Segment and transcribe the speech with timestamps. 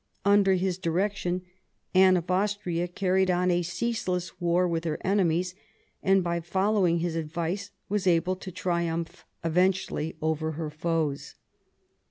[0.25, 1.43] Under his direction
[1.93, 5.53] Anne of Austria carried on a ceaseless war with her enemies,
[6.01, 11.35] and by following his advice was able to triumph eventually over her foes.